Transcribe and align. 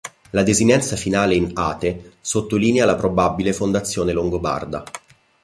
La 0.31 0.41
desinenza 0.41 0.95
finale 0.95 1.35
in 1.35 1.51
-ate 1.53 2.13
sottolinea 2.19 2.85
la 2.87 2.95
probabile 2.95 3.53
fondazione 3.53 4.13
longobarda. 4.13 4.83